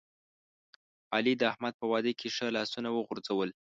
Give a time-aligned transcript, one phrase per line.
[1.15, 3.49] علی د احمد په واده کې ښه لاسونه وغورځول.